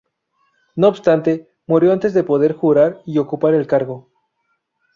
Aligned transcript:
No 0.75 0.87
obstante, 0.87 1.47
murió 1.67 1.93
antes 1.93 2.15
de 2.15 2.23
poder 2.23 2.53
jurar 2.55 3.03
y 3.05 3.19
ocupar 3.19 3.53
el 3.53 3.67
cargo. 3.67 4.09